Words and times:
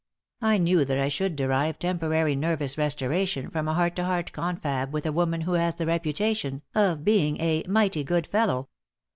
I 0.41 0.57
knew 0.57 0.83
that 0.83 0.97
I 0.99 1.09
should 1.09 1.35
derive 1.35 1.77
temporary 1.77 2.35
nervous 2.35 2.75
restoration 2.75 3.51
from 3.51 3.67
a 3.67 3.75
heart 3.75 3.95
to 3.97 4.03
heart 4.05 4.31
confab 4.31 4.91
with 4.93 5.05
a 5.05 5.11
woman 5.11 5.41
who 5.41 5.53
has 5.53 5.75
the 5.75 5.85
reputation 5.85 6.63
of 6.73 7.03
being 7.05 7.39
"a 7.39 7.61
mighty 7.67 8.03
good 8.03 8.25
fellow." 8.25 8.69